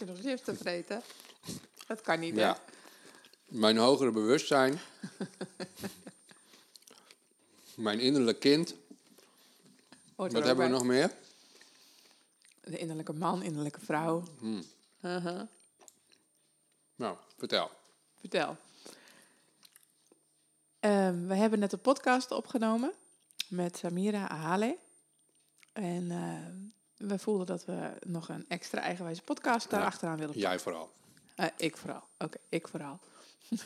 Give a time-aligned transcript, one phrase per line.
[0.00, 1.02] je nog chips te vreten?
[1.86, 2.40] Dat kan niet, hè?
[2.40, 2.58] Ja.
[3.46, 4.80] Mijn hogere bewustzijn.
[7.74, 8.74] mijn innerlijk kind.
[10.16, 11.12] Hoort Wat hebben we nog meer?
[12.60, 14.22] De innerlijke man, innerlijke vrouw.
[14.38, 14.64] Hmm.
[15.02, 15.40] Uh-huh.
[16.96, 17.70] Nou, vertel.
[18.20, 18.56] Vertel.
[20.80, 22.92] Ehm, we hebben net een podcast opgenomen
[23.48, 24.78] met Samira Ahale.
[25.72, 26.59] En ehm,
[27.00, 29.86] we voelden dat we nog een extra eigenwijze podcast daar Ja.
[29.86, 30.90] achteraan wilden Jij vooral.
[31.34, 32.02] Eh, ik vooral.
[32.18, 32.98] Oké, ik vooral.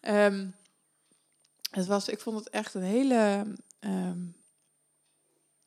[0.00, 0.46] Ehm,
[1.70, 3.46] het was, ik vond het echt een hele
[3.78, 4.18] ehm,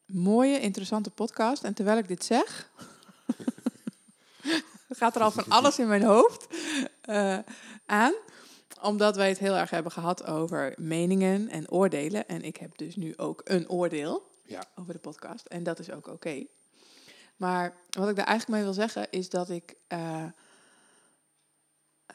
[0.05, 1.63] mooie, interessante podcast.
[1.63, 2.70] En terwijl ik dit zeg,
[4.89, 6.47] gaat er al van alles in mijn hoofd
[7.02, 7.38] eh,
[7.86, 8.13] aan.
[8.81, 12.27] Omdat wij het heel erg hebben gehad over meningen en oordelen.
[12.27, 14.63] En ik heb dus nu ook een oordeel Ja.
[14.75, 15.45] over de podcast.
[15.45, 16.45] En dat is ook oké.
[17.39, 19.75] Maar wat ik daar eigenlijk mee wil zeggen is dat ik.
[19.88, 20.25] eh,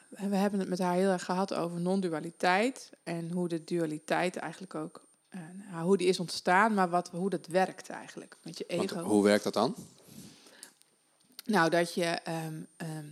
[0.09, 2.89] we hebben het met haar heel erg gehad over non-dualiteit.
[3.03, 5.03] En hoe de dualiteit eigenlijk ook.
[5.29, 5.39] eh,
[5.71, 8.37] nou, hoe die is ontstaan, maar wat, hoe dat werkt eigenlijk.
[8.43, 9.03] Met je Want ego.
[9.03, 9.75] hoe werkt dat dan?
[11.45, 13.07] Nou, dat je ehm, ehm,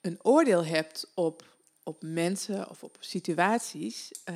[0.00, 1.44] een oordeel hebt op,
[1.82, 4.34] op mensen of op situaties, eh,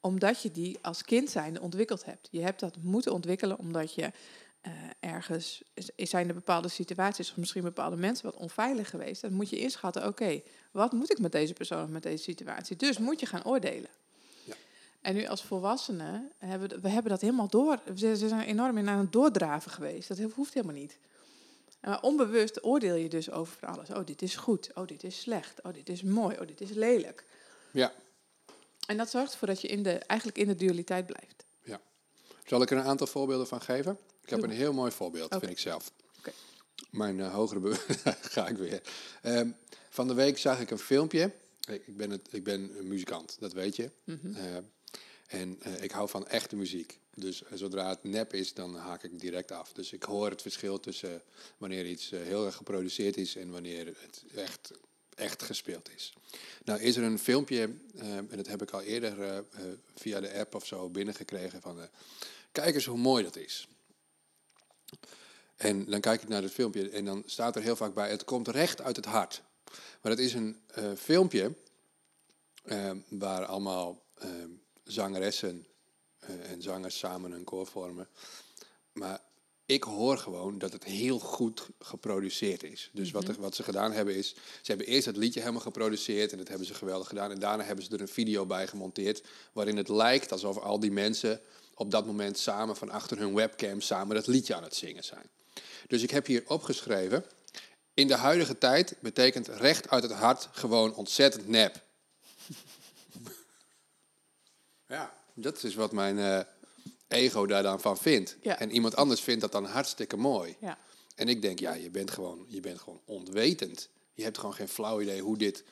[0.00, 2.28] omdat je die als kind zijnde ontwikkeld hebt.
[2.30, 4.12] Je hebt dat moeten ontwikkelen omdat je
[4.62, 5.62] eh, ergens,
[5.96, 9.20] zijn er bepaalde situaties of misschien bepaalde mensen wat onveilig geweest.
[9.20, 12.76] Dan moet je inschatten, oké, wat moet ik met deze persoon of met deze situatie?
[12.76, 13.90] Dus moet je gaan oordelen.
[14.44, 14.54] Ja.
[15.00, 17.80] En nu als volwassenen hebben we, we hebben dat helemaal door.
[17.96, 20.08] Ze, ze zijn enorm in aan het doordraven geweest.
[20.08, 20.98] Dat hoeft helemaal niet.
[21.80, 23.90] Maar onbewust oordeel je dus over van alles.
[23.90, 24.70] Oh, dit is goed.
[24.74, 25.62] Oh, dit is slecht.
[25.62, 26.36] Oh, dit is mooi.
[26.40, 27.24] Oh, dit is lelijk.
[27.70, 27.92] Ja.
[28.86, 31.41] En dat zorgt ervoor dat je in de, eigenlijk in de dualiteit blijft.
[32.52, 33.98] Zal ik er een aantal voorbeelden van geven?
[34.22, 35.38] Ik heb een heel mooi voorbeeld, Oké.
[35.38, 35.92] vind ik zelf.
[36.18, 36.32] Oké.
[36.90, 37.96] Mijn eh, hogere be-
[38.34, 38.82] ga ik weer.
[39.22, 39.50] Ehm,
[39.90, 41.32] van de week zag ik een filmpje.
[41.68, 43.90] Ik, ben, het, ik ben een muzikant, dat weet je.
[44.04, 44.34] Mhm.
[44.34, 44.56] Eh,
[45.26, 46.98] en eh, ik hou van echte muziek.
[47.14, 49.72] Dus zodra het nep is, dan haak ik direct af.
[49.72, 51.22] Dus ik hoor het verschil tussen
[51.56, 54.70] wanneer iets heel erg geproduceerd is en wanneer het echt,
[55.14, 56.12] echt gespeeld is.
[56.64, 59.44] Nou is er een filmpje, en dat heb ik al eerder
[59.94, 61.88] via de app of zo binnengekregen van...
[62.52, 63.68] kijk eens hoe mooi dat is.
[65.56, 68.10] En dan kijk ik naar het filmpje en dan staat er heel vaak bij...
[68.10, 69.42] het komt recht uit het hart.
[70.00, 71.54] Maar het is een eh, filmpje
[72.62, 74.28] eh, waar allemaal eh,
[74.84, 75.66] zangeressen
[76.18, 78.08] eh, en zangers samen een koor vormen.
[78.92, 79.20] Maar
[79.66, 82.90] ik hoor gewoon dat het heel goed geproduceerd is.
[82.92, 84.28] Dus wat, er- wat ze gedaan hebben is...
[84.34, 87.30] Ze hebben eerst het liedje helemaal geproduceerd en dat hebben ze geweldig gedaan.
[87.30, 89.22] En daarna hebben ze er een video bij gemonteerd...
[89.52, 91.40] waarin het lijkt alsof al die mensen
[91.74, 93.80] op dat moment samen van achter hun webcam...
[93.80, 95.26] samen dat liedje aan het zingen zijn.
[95.86, 97.24] Dus ik heb hier opgeschreven...
[97.94, 101.82] In de huidige tijd betekent recht uit het hart gewoon ontzettend nep.
[104.86, 106.40] Ja, dat is wat mijn eh,
[107.08, 108.36] ego daar dan van vindt.
[108.40, 108.58] Ja.
[108.58, 110.56] En iemand anders vindt dat dan hartstikke mooi.
[110.60, 110.78] Ja.
[111.14, 113.88] En ik denk, ja, je bent gewoon, je bent gewoon onwetend.
[114.14, 115.64] Je hebt gewoon geen flauw idee hoe dit,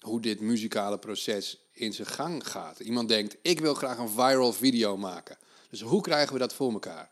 [0.00, 2.80] hoe dit muzikale proces in zijn gang gaat.
[2.80, 5.38] Iemand denkt, ik wil graag een viral video maken.
[5.74, 7.10] Dus hoe krijgen we dat voor elkaar?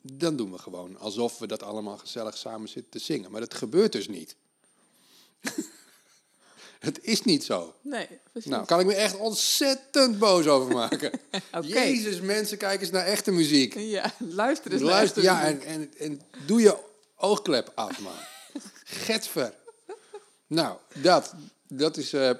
[0.00, 3.30] Dan doen we gewoon alsof we dat allemaal gezellig samen zitten te zingen.
[3.30, 4.36] Maar dat gebeurt dus niet.
[6.88, 7.74] het is niet zo.
[7.80, 8.50] Nee, precies.
[8.50, 11.20] Nou, kan ik me echt ontzettend boos over maken.
[11.60, 13.74] Jezus, mensen, kijk eens naar echte muziek.
[13.74, 15.64] Ja, luister eens naar Luister, echte ja, muziek.
[15.64, 16.76] en, en, en doe je
[17.16, 18.12] oogklep af, man.
[19.06, 19.54] Getver.
[20.46, 21.34] Nou, dat,
[21.68, 22.30] dat is eh,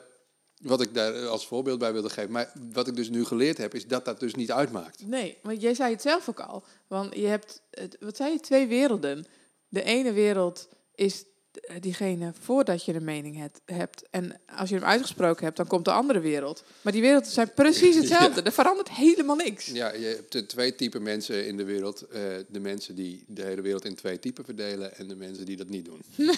[0.63, 2.31] wat ik daar als voorbeeld bij wilde geven.
[2.31, 5.07] Maar wat ik dus nu geleerd heb, is dat dat dus niet uitmaakt.
[5.07, 6.65] Nee, maar jij zei het zelf ook al.
[6.87, 7.63] Want je hebt,
[8.01, 9.27] wat zei je, twee werelden.
[9.69, 14.03] De ene wereld is eh, diegene voordat je een mening het- hebt.
[14.11, 16.65] En als je hem uitgesproken hebt, dan komt de andere wereld.
[16.83, 18.43] Maar die werelden zijn precies hetzelfde.
[18.43, 19.67] Er verandert helemaal niks.
[19.67, 22.03] Ja, je hebt de twee typen mensen in de wereld.
[22.03, 25.57] Eh, de mensen die de hele wereld in twee typen verdelen en de mensen die
[25.57, 26.03] dat niet doen.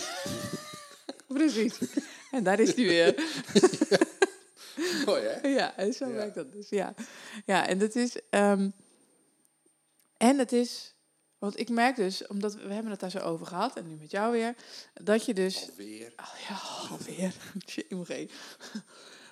[1.26, 1.74] Precies.
[2.30, 3.14] En daar is die weer.
[5.10, 5.48] Mooi, hè?
[5.48, 6.12] Ja, en zo Ja.
[6.14, 6.68] werkt dat dus.
[6.68, 6.94] Ja,
[7.46, 8.16] ja en dat is.
[8.30, 8.70] ehm,
[10.16, 10.94] en het is.
[11.38, 14.10] Want ik merk dus, omdat we hebben het daar zo over gehad, en nu met
[14.10, 14.54] jou weer,
[14.94, 15.68] dat je dus.
[15.70, 16.12] Alweer.
[16.16, 16.60] Oh ja,
[16.90, 17.34] alweer.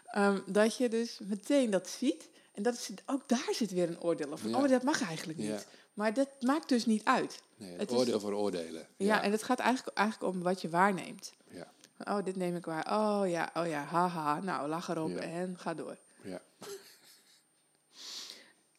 [0.09, 2.29] Ehm dat je dus meteen dat ziet.
[2.53, 4.49] En dat is, ook daar zit weer een oordeel over.
[4.49, 4.55] Ja.
[4.55, 5.49] Oh, maar dat mag eigenlijk niet.
[5.49, 5.63] Ja.
[5.95, 7.43] Maar dat maakt dus niet uit.
[7.57, 8.87] Nee, Het het is- oordeel voor oordelen.
[8.97, 11.33] Ja, en het gaat eigenlijk, eigenlijk om wat je waarneemt.
[11.51, 11.73] ja.
[12.05, 12.87] Oh, dit neem ik waar.
[12.99, 14.41] Oh ja, oh ja, haha.
[14.41, 15.21] Nou, lach erop Ja.
[15.21, 15.97] en ga door.
[16.23, 16.41] ja.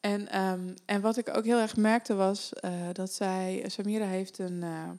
[0.00, 4.38] En, ehm, en wat ik ook heel erg merkte was eh, dat zij, Samira heeft
[4.38, 4.90] een, eh,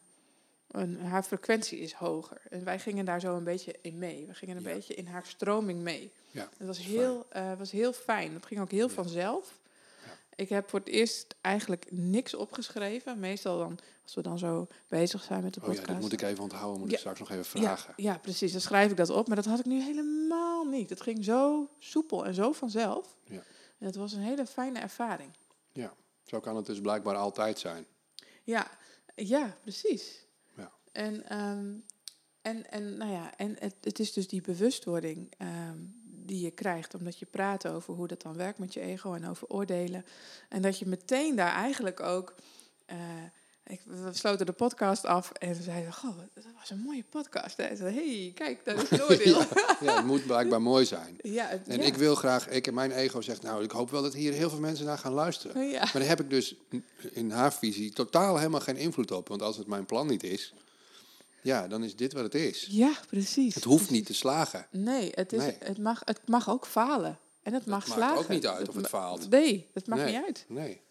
[0.68, 2.42] een, haar frequentie is hoger.
[2.50, 4.26] En wij gingen daar zo een beetje in mee.
[4.28, 4.74] We gingen een Ja.
[4.74, 6.12] beetje in haar stroming mee.
[6.32, 8.34] Ja, Het was heel, eh, was heel fijn.
[8.34, 8.94] Het ging ook heel Ja.
[8.94, 9.60] vanzelf.
[10.36, 13.20] Ik heb voor het eerst eigenlijk niks opgeschreven.
[13.20, 15.92] Meestal dan, als we dan zo bezig zijn met de Oh ja, podcast.
[15.94, 16.94] dat moet ik even onthouden, moet Ja.
[16.94, 17.94] ik straks nog even vragen.
[17.98, 18.52] ja, precies.
[18.52, 19.28] Dan schrijf ik dat op.
[19.28, 20.90] Maar dat had ik nu helemaal niet.
[20.90, 23.18] Het ging zo soepel en zo vanzelf.
[23.24, 23.44] Ja.
[23.78, 25.30] En het was een hele fijne ervaring.
[25.72, 25.94] Ja,
[26.24, 27.86] zo kan het dus blijkbaar altijd zijn.
[28.44, 28.68] Ja,
[29.16, 30.26] ja precies.
[30.56, 30.72] Ja.
[30.92, 31.74] En, ehm,
[32.42, 35.78] en, en, nou ja, en het, het is dus die bewustwording ehm,
[36.32, 39.28] die je krijgt, omdat je praat over hoe dat dan werkt met je ego en
[39.30, 40.06] over oordelen.
[40.50, 42.34] En dat je meteen daar eigenlijk ook.
[42.86, 42.98] eh,
[43.68, 47.58] ik, we sloten de podcast af en we zeiden: Goh, dat was een mooie podcast.
[47.58, 47.64] Hè?
[47.64, 49.40] Hé, hey, kijk, dat is een oordeel.
[49.40, 49.48] ja,
[49.82, 51.16] Ja, het moet blijkbaar mooi zijn.
[51.22, 51.84] het- En ja.
[51.86, 54.50] ik wil graag, ik en mijn ego zegt, nou, ik hoop wel dat hier heel
[54.50, 55.68] veel mensen naar gaan luisteren.
[55.70, 55.80] Ja.
[55.80, 56.56] Maar daar heb ik dus
[57.12, 59.28] in haar visie totaal helemaal geen invloed op.
[59.28, 60.54] Want als het mijn plan niet is,
[61.42, 62.68] ja, dan is dit wat het is.
[62.70, 63.56] ja, precies.
[63.56, 64.68] Het hoeft niet te slagen.
[64.72, 65.56] Nee, het, is, Nee.
[65.60, 67.20] Het, mag, het mag ook falen.
[67.44, 68.18] En het mag maakt slagen.
[68.18, 69.30] ook niet uit of het faalt.
[69.30, 70.14] Nee, dat maakt Nee.
[70.16, 70.46] niet uit.
[70.48, 70.82] Nee.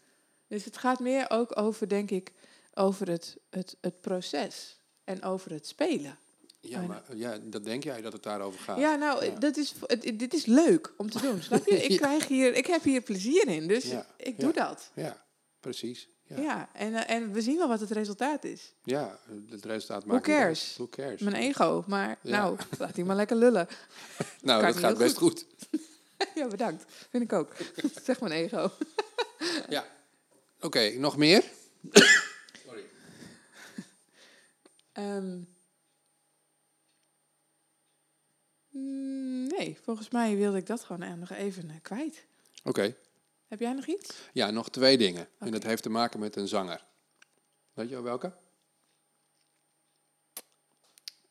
[0.48, 2.32] Dus het gaat meer ook over, denk ik,
[2.74, 6.18] over het, het, het proces en over het spelen.
[6.60, 8.78] Ja, maar ja, dat denk jij dat het daarover gaat.
[8.78, 9.30] Ja, nou, Ja.
[9.38, 11.42] Dat is, het, dit is leuk om te doen.
[11.42, 11.74] Snap je?
[11.84, 11.96] Ik, Ja.
[11.96, 14.42] krijg hier, ik heb hier plezier in, dus Ja, ik ja.
[14.44, 14.90] doe dat.
[14.94, 15.24] Ja,
[15.60, 16.08] precies.
[16.36, 18.72] Ja, Ja, en, eh, en we zien wel wat het resultaat is.
[18.84, 19.18] ja
[19.48, 20.36] het resultaat Who maakt uit.
[20.38, 20.74] cares?
[20.76, 21.20] Who cares?
[21.20, 22.30] Mijn ego, maar Ja.
[22.40, 23.68] nou, laat die maar lekker lullen.
[24.42, 25.46] nou, dat gaat best goed.
[26.34, 26.84] ja, bedankt.
[27.10, 27.52] Vind ik ook.
[28.04, 28.70] zeg mijn ego.
[29.68, 29.86] Ja.
[30.60, 31.44] Oké, nog meer?
[32.66, 32.84] Sorry.
[34.92, 35.38] Ehm,
[38.70, 42.24] mm, nee, volgens mij wilde ik dat gewoon nog even eh, kwijt.
[42.64, 42.94] Oké.
[43.50, 44.14] Heb jij nog iets?
[44.32, 45.28] Ja, nog twee dingen.
[45.38, 46.84] En dat heeft te maken met een zanger.
[47.72, 48.32] Weet je wel welke?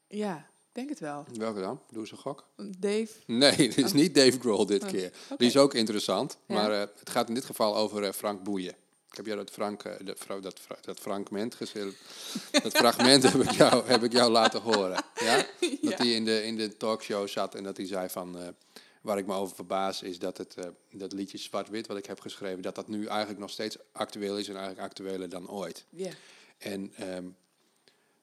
[0.07, 1.25] Ja, denk het wel.
[1.33, 1.81] Welke dan?
[1.91, 2.45] Doe eens een gok.
[2.77, 3.07] Dave.
[3.25, 5.11] Nee, het is niet Dave Grohl dit Oh, keer.
[5.37, 6.55] Die is ook interessant, Ja.
[6.55, 8.75] maar eh, het gaat in dit geval over eh, Frank Boeien.
[9.09, 9.81] Ik heb jou dat, Frank,
[10.15, 11.57] vrouw- dat, fra- dat fragment.
[12.63, 15.03] Dat fragment heb ik, jou, heb ik jou laten horen.
[15.15, 15.35] Ja?
[15.59, 15.95] Dat Ja.
[15.97, 18.55] hij in de, in de talkshow zat en dat hij zei van...
[19.01, 22.19] waar ik me over verbaas is dat het, eh, dat liedje Zwart-Wit wat ik heb
[22.19, 22.61] geschreven...
[22.61, 25.85] dat dat nu eigenlijk nog steeds actueel is en eigenlijk actueler dan ooit.
[25.89, 26.09] Ja.
[26.57, 27.27] En, ehm,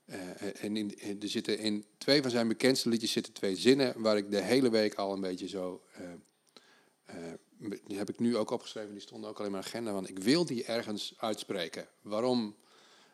[0.05, 4.01] eh, en in, in- er zitten in twee van zijn bekendste liedjes zitten twee zinnen
[4.03, 5.83] waar ik de hele week al een beetje zo.
[5.93, 6.05] eh,
[7.87, 9.93] die heb ik nu ook opgeschreven, die stonden ook al in mijn agenda.
[9.93, 11.89] Want ik wil die ergens uitspreken.
[12.01, 12.57] Waarom,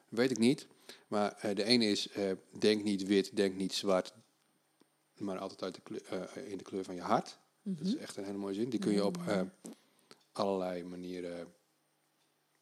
[0.08, 0.66] weet ik niet.
[1.08, 2.08] Maar de ene is:
[2.58, 4.12] denk niet wit, denk niet zwart.
[5.18, 7.38] Maar altijd uit de kleur, in de kleur van je hart.
[7.62, 8.70] Dat is echt een hele mooie zin.
[8.70, 9.40] Die kun je op eh,
[10.32, 11.52] allerlei manieren.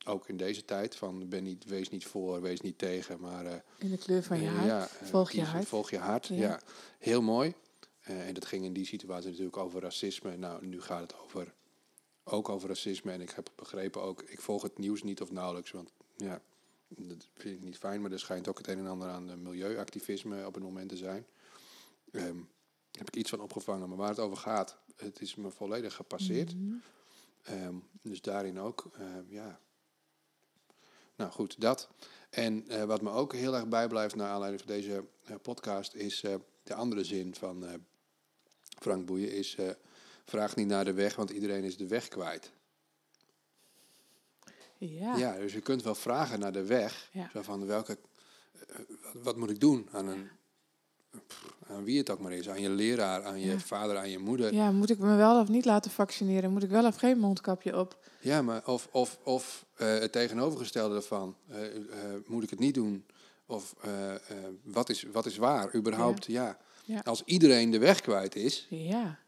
[0.06, 3.54] Ook in deze tijd, van ben niet, wees niet voor, wees niet tegen, maar eh,
[3.78, 4.66] In de kleur van je eh, hart.
[4.66, 5.66] ja, Volg je hart.
[5.66, 6.34] Volg je hart, Ja.
[6.36, 6.60] ja.
[6.98, 7.54] Heel mooi.
[8.00, 10.36] En dat ging in die situatie natuurlijk over racisme.
[10.36, 11.54] Nou, nu gaat het over,
[12.24, 13.12] ook over racisme.
[13.12, 15.70] En ik heb begrepen ook, ik volg het nieuws niet of nauwelijks.
[15.70, 16.40] Want ja,
[16.88, 18.00] dat vind ik niet fijn.
[18.00, 21.26] Maar er schijnt ook het een en ander aan milieuactivisme op het moment te zijn.
[22.12, 22.36] Ehm,
[22.98, 23.88] heb ik iets van opgevangen.
[23.88, 26.54] Maar waar het over gaat, het is me volledig gepasseerd.
[26.54, 26.74] Mhm.
[27.42, 29.60] Ehm, dus daarin ook, ehm, ja.
[31.16, 31.88] Nou goed, dat.
[32.30, 36.22] En eh, wat me ook heel erg bijblijft naar aanleiding van deze eh, podcast is
[36.22, 37.64] eh, de andere zin van
[38.78, 39.56] Frank Boeien is
[40.24, 42.52] vraag niet naar de weg, want iedereen is de weg kwijt.
[44.78, 45.16] Ja.
[45.16, 47.30] Ja, dus je kunt wel vragen naar de weg, Ja.
[47.32, 47.98] zo van welke,
[49.12, 50.30] wat, moet ik doen aan een,
[51.70, 53.58] aan wie het ook maar is, aan je leraar, aan je Ja.
[53.58, 54.54] vader, aan je moeder.
[54.54, 56.50] Ja, moet ik me wel of niet laten vaccineren?
[56.50, 57.98] Moet ik wel of geen mondkapje op?
[58.20, 61.36] Ja, maar of, of, of eh, het tegenovergestelde ervan.
[61.48, 61.82] Eh, eh,
[62.26, 63.06] moet ik het niet doen?
[63.46, 63.74] Of
[64.62, 65.74] wat, is, wat is waar?
[65.74, 66.58] Überhaupt, ja.
[66.84, 67.00] Ja.
[67.04, 69.18] Als iedereen de weg kwijt is, Ja.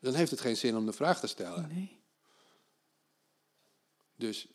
[0.00, 1.68] dan heeft het geen zin om de vraag te stellen.
[1.72, 1.98] Nee.
[4.16, 4.48] Dus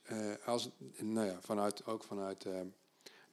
[0.46, 0.70] als,
[1.00, 2.46] nou ja, vanuit, ook vanuit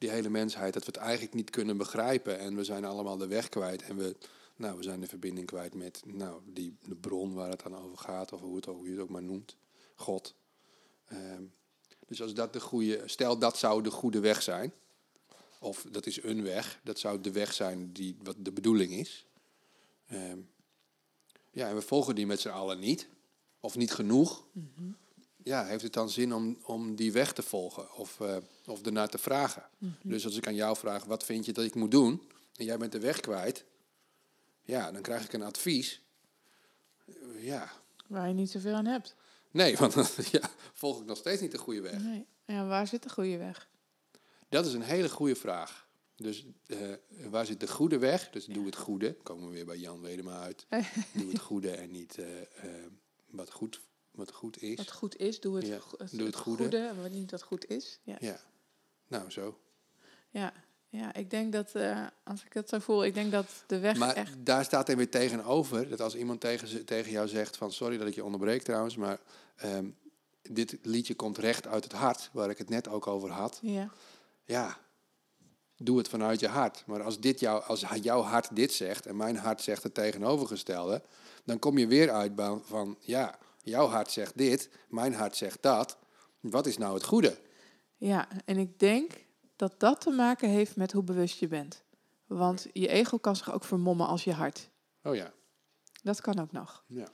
[0.03, 2.39] die hele mensheid, dat we het eigenlijk niet kunnen begrijpen.
[2.39, 3.81] En we zijn allemaal de weg kwijt.
[3.81, 4.15] En we,
[4.55, 7.97] nou, we zijn de verbinding kwijt met nou, die, de bron waar het dan over
[7.97, 8.33] gaat.
[8.33, 9.55] Of hoe, het ook, hoe je het ook maar noemt.
[9.95, 10.35] God.
[11.05, 11.43] Ehm,
[12.07, 14.73] dus als dat de goede, stel dat zou de goede weg zijn.
[15.59, 16.79] Of dat is een weg.
[16.83, 19.25] Dat zou de weg zijn die wat de bedoeling is.
[20.07, 20.39] Ehm,
[21.51, 23.07] ja, en we volgen die met z'n allen niet.
[23.59, 24.45] Of niet genoeg
[25.43, 29.09] ja, heeft het dan zin om, om die weg te volgen of, eh of ernaar
[29.09, 29.63] te vragen?
[30.01, 32.21] Dus als ik aan jou vraag, wat vind je dat ik moet doen?
[32.55, 33.65] En jij bent de weg kwijt.
[34.61, 36.01] Ja, dan krijg ik een advies.
[37.05, 37.71] Eh, Ja,
[38.07, 39.15] Waar je niet zoveel aan hebt.
[39.51, 42.01] nee, want dan ja, volg ik nog steeds niet de goede weg.
[42.01, 42.25] Nee.
[42.45, 43.69] Ja, waar zit de goede weg?
[44.49, 45.87] Dat is een hele goede vraag.
[46.15, 46.77] Dus eh,
[47.29, 48.29] waar zit de goede weg?
[48.29, 49.13] Dus doe het goede.
[49.23, 50.65] Komen we weer bij Jan Wedema uit.
[51.13, 52.17] doe het goede en niet
[53.29, 53.79] wat, goed,
[54.13, 54.75] wat goed is.
[54.75, 56.77] Wat goed is, doe het, Ja, go- doe het goede.
[56.77, 57.99] en wat niet wat goed is.
[58.03, 58.39] Ja, Ja,
[59.07, 59.57] nou zo.
[60.29, 60.53] ja.
[60.89, 63.97] ja ik denk dat, eh, als ik dat zo voel, ik denk dat de weg
[63.97, 64.45] Maar echt...
[64.45, 68.07] daar staat er weer tegenover dat als iemand tegen, tegen jou zegt van sorry dat
[68.07, 69.19] ik je onderbreek trouwens, maar
[69.55, 69.89] ehm,
[70.41, 73.59] dit liedje komt recht uit het hart, waar ik het net ook over had.
[73.61, 73.89] Ja,
[74.45, 74.77] Ja,
[75.77, 76.83] doe het vanuit je hart.
[76.87, 81.01] Maar als, dit jou, als jouw hart dit zegt en mijn hart zegt het tegenovergestelde,
[81.43, 82.31] dan kom je weer uit
[82.63, 85.97] van ja, jouw hart zegt dit, mijn hart zegt dat.
[86.39, 87.37] Wat is nou het goede?
[87.97, 89.11] ja, en ik denk
[89.55, 91.83] dat dat te maken heeft met hoe bewust je bent.
[92.27, 94.69] Want je ego kan zich ook vermommen als je hart.
[95.03, 95.33] Oh ja,
[96.03, 96.83] Dat kan ook nog.
[96.87, 97.07] ja.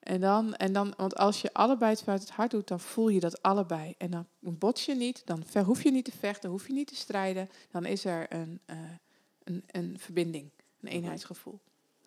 [0.00, 3.08] En dan, en dan, want als je allebei het vanuit het hart doet, dan voel
[3.08, 3.94] je dat allebei.
[3.98, 6.86] En dan bots je niet, dan ver, hoef je niet te vechten, hoef je niet
[6.86, 7.48] te strijden.
[7.70, 8.76] Dan is er een, eh,
[9.44, 11.60] een, een verbinding, een eenheidsgevoel.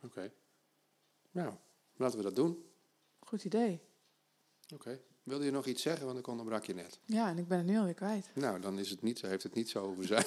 [0.03, 0.31] oké.
[1.31, 1.53] Nou,
[1.95, 2.65] laten we dat doen.
[3.27, 3.81] Goed idee.
[4.73, 4.99] Oké.
[5.23, 6.99] Wilde je nog iets zeggen, want ik onderbrak je net.
[7.05, 8.29] Ja, en ik ben het nu alweer kwijt.
[8.33, 10.25] Nou, dan is het niet zo, heeft het niet zo hoeven zijn.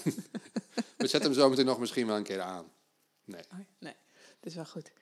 [0.97, 2.73] we zetten hem zo meteen nog misschien wel een keer aan.
[3.25, 3.41] Nee.
[3.53, 3.95] Oh nee,
[4.37, 4.93] het is wel goed.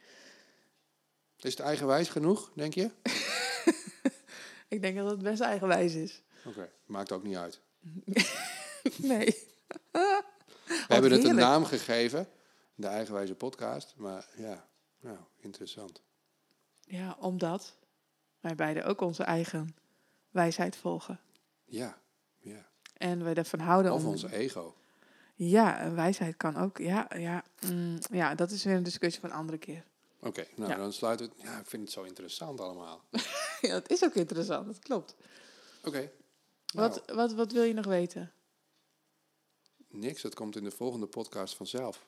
[1.36, 2.90] Is het eigenwijs genoeg, denk je?
[4.74, 6.22] Ik denk dat het best eigenwijs is.
[6.44, 7.60] Oké, maakt ook niet uit.
[9.12, 9.46] nee.
[9.92, 12.28] We hebben het een naam gegeven,
[12.74, 13.94] de Eigenwijze Podcast.
[13.96, 14.68] Maar ja,
[15.00, 16.02] nou, interessant.
[16.80, 17.76] Ja, omdat
[18.40, 19.74] wij beiden ook onze eigen
[20.30, 21.20] wijsheid volgen.
[21.64, 21.98] Ja,
[22.38, 22.66] ja.
[22.96, 24.08] En we ervan houden Of om...
[24.08, 24.74] onze ego.
[25.34, 26.78] Ja, een wijsheid kan ook.
[26.78, 29.84] Ja, ja, mm, ja, dat is weer een discussie van een andere keer.
[30.20, 30.76] Oké, nou Ja.
[30.76, 31.42] dan sluiten we het.
[31.42, 33.00] Ja, ik vind het zo interessant allemaal.
[33.60, 35.14] Ja, dat is ook interessant, dat klopt.
[35.84, 35.98] Oké.
[35.98, 36.10] Nou,
[36.88, 38.32] Wat, wat, wat wil je nog weten?
[39.98, 42.06] Niks, dat komt in de volgende podcast vanzelf.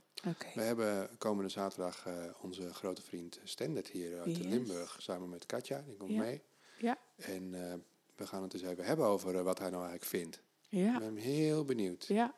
[0.54, 4.47] We hebben komende zaterdag eh, onze grote vriend Stendert hier uit Yes.
[4.47, 5.82] Limburg samen met Katja.
[5.87, 6.18] Die komt Ja.
[6.18, 6.42] mee.
[6.78, 6.99] Ja.
[7.16, 7.75] En eh,
[8.16, 10.37] we gaan het eens even hebben over eh, wat hij nou eigenlijk vindt.
[10.68, 12.06] Ik Ja, ben heel benieuwd.
[12.06, 12.35] ja.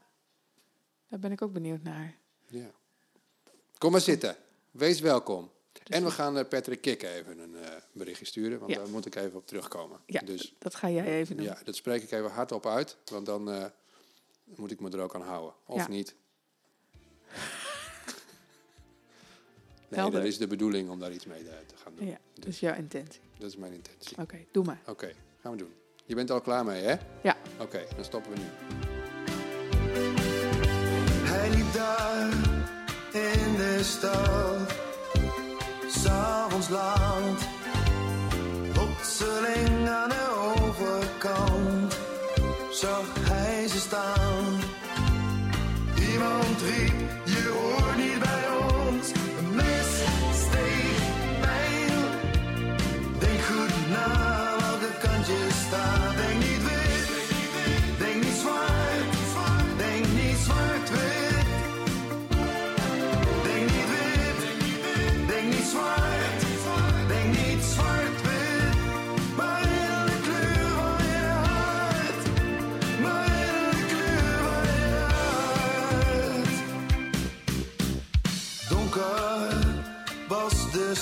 [1.09, 2.17] Daar ben ik ook benieuwd naar.
[2.47, 2.71] Ja.
[3.79, 4.37] Kom maar zitten.
[4.71, 5.51] Wees welkom.
[5.73, 8.79] Dus En we gaan Patrick Kik even een eh, berichtje sturen, want Ja.
[8.79, 10.01] daar moet ik even op terugkomen.
[10.07, 11.47] Ja, Dus dat ga jij even doen.
[11.47, 13.73] ja, dat spreek ik even hardop uit, want dan
[14.45, 15.55] moet ik me er ook aan houden.
[15.67, 15.89] Of Ja.
[15.89, 16.15] niet.
[19.89, 20.21] nee, Helder.
[20.21, 22.07] dat is de bedoeling om daar iets mee eh, te gaan doen.
[22.07, 23.21] Ja, dat is jouw intentie.
[23.39, 24.19] Dat is mijn intentie.
[24.19, 24.81] Oké, doe maar.
[24.87, 25.73] Oké, gaan we doen.
[26.05, 26.95] Je bent er al klaar mee, hè?
[27.23, 27.37] Ja.
[27.59, 28.45] Oké, dan stoppen we nu.
[31.31, 32.31] Hij liep daar
[33.13, 34.75] in de stad,
[35.89, 37.41] s'avonds laat,
[38.73, 41.99] plotseling aan de overkant
[42.71, 43.22] zag
[43.83, 44.55] staan.
[46.13, 47.02] Iemand riep,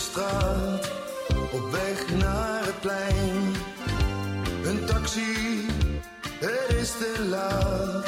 [0.00, 0.90] straat,
[1.52, 3.54] op weg naar het plein.
[4.64, 5.66] Een taxi,
[6.38, 8.07] het is te laat,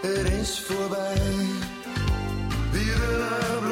[0.00, 1.22] het is voorbij.
[2.72, 3.63] We willen